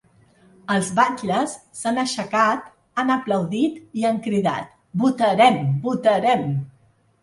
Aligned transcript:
Els 0.75 0.87
batlles 0.99 1.53
s’han 1.81 2.01
aixecat, 2.05 2.73
han 3.03 3.13
aplaudit 3.19 3.79
i 4.03 4.11
han 4.13 4.21
cridat 4.29 4.77
‘Votarem, 5.07 5.65
votarem’. 5.89 6.55